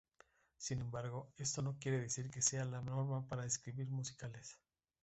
Sin 0.57 0.79
embargo 0.81 1.31
esto 1.37 1.61
no 1.61 1.77
quiere 1.79 1.99
decir 2.01 2.31
que 2.31 2.39
esa 2.39 2.49
sea 2.49 2.65
la 2.65 2.81
norma 2.81 3.23
para 3.27 3.45
escribir 3.45 3.87
musicales. 3.91 4.57